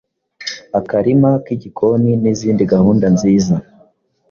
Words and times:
akarima 0.79 1.29
k’igikoni 1.45 2.11
n’izindi 2.21 2.63
guhunda 2.71 3.05
nziza 3.15 3.55